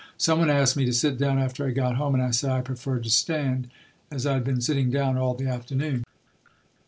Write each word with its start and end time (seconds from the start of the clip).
Some 0.17 0.39
one 0.39 0.49
asked 0.49 0.75
me 0.77 0.83
to 0.85 0.93
sit 0.93 1.19
down 1.19 1.37
after 1.37 1.63
I 1.63 1.69
got 1.69 1.97
home 1.97 2.15
and 2.15 2.23
I 2.23 2.31
said 2.31 2.49
I 2.49 2.61
preferred 2.61 3.03
to 3.03 3.11
stand, 3.11 3.69
as 4.09 4.25
I 4.25 4.33
had 4.33 4.43
been 4.43 4.59
sitting 4.59 4.89
down 4.89 5.15
all 5.15 5.35
the 5.35 5.45
afternoon! 5.45 6.05